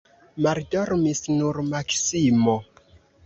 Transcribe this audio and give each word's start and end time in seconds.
Maldormis 0.45 1.21
nur 1.35 1.61
Maksimo. 1.73 2.57